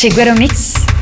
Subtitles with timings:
[0.00, 0.99] Chegou o mix?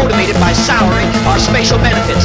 [0.00, 2.24] Motivated by salary or spatial benefits.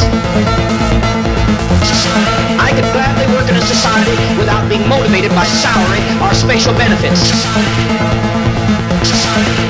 [2.55, 7.19] I could gladly work in a society without being motivated by salary or spatial benefits.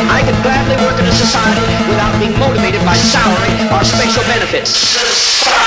[0.06, 5.65] I could gladly work in a society without being motivated by salary or spatial benefits.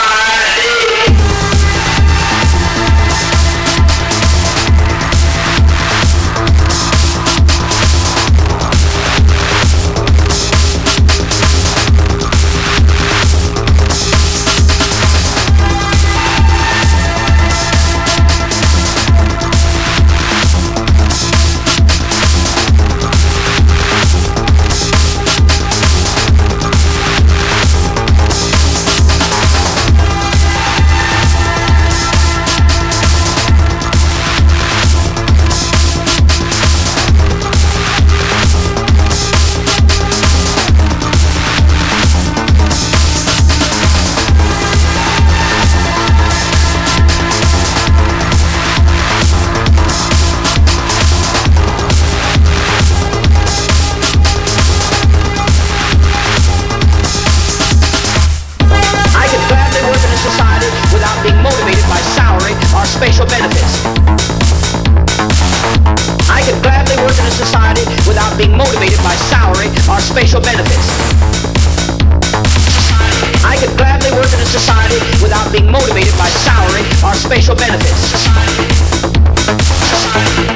[77.28, 78.26] Spatial benefits.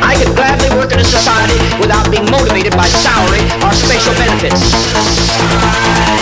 [0.00, 6.21] I could gladly work in a society without being motivated by salary or spatial benefits.